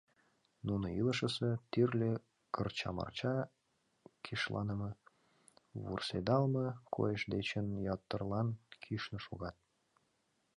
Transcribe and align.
Нуно 0.67 0.87
илышысе 0.99 1.49
тӱрлӧ 1.71 2.11
кырча-марча, 2.55 3.35
кишланыме, 4.23 4.91
вурседалме 5.85 6.67
койыш 6.95 7.23
дечын 7.33 7.67
ятырлан 7.95 8.47
кӱшнӧ 8.83 9.19
шогат. 9.25 9.55